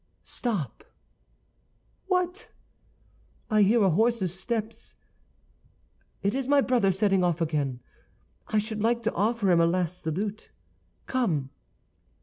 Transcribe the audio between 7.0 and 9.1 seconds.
off again. I should like